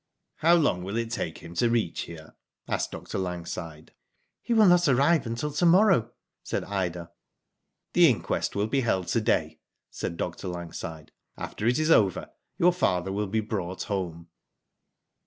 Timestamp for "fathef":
12.71-13.13